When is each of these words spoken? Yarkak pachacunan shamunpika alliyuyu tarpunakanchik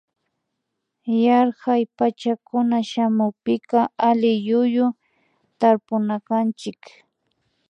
Yarkak 1.23 1.83
pachacunan 1.97 2.83
shamunpika 2.91 3.79
alliyuyu 4.07 4.85
tarpunakanchik 5.59 6.81